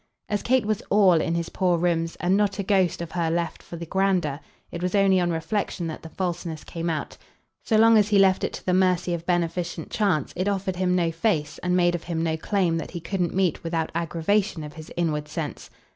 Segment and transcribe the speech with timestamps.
[0.27, 3.61] As Kate was ALL in his poor rooms, and not a ghost of her left
[3.61, 4.39] for the grander,
[4.71, 7.17] it was only on reflexion that the falseness came out;
[7.61, 10.95] so long as he left it to the mercy of beneficent chance it offered him
[10.95, 14.73] no face and made of him no claim that he couldn't meet without aggravation of
[14.73, 15.69] his inward sense.